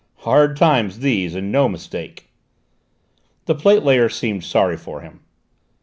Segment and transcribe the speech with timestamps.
[0.25, 2.31] "Hard times, these, and no mistake!"
[3.45, 5.19] The plate layer seemed sorry for him.